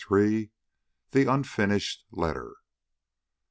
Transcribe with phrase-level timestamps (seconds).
[1.11, 2.55] THE UNFINISHED LETTER.